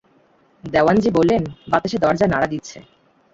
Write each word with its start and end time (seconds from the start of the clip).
দেওয়ানজি 0.63 1.09
বললেন, 1.11 1.41
বাতাসে 1.67 1.97
দরজা 1.97 2.25
নাড়া 2.27 2.47
দিচ্ছে। 2.47 2.77